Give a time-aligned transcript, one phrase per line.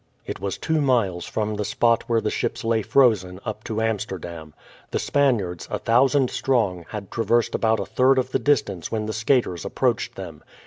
[0.25, 4.55] It was two miles from the spot where the ships lay frozen up to Amsterdam.
[4.89, 9.13] The Spaniards, a thousand strong, had traversed about a third of the distance when the
[9.13, 10.43] skaters approached them.